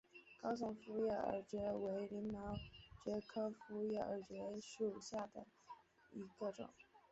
[0.41, 2.57] 高耸复叶耳蕨为鳞毛
[3.05, 5.45] 蕨科复叶耳蕨属下的
[6.13, 6.67] 一个种。